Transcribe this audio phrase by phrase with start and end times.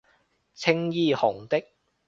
[0.55, 1.63] 青衣紅的